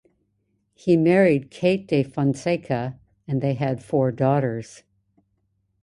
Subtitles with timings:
[0.73, 4.81] He married Kate de Fonseka and they had four daughters.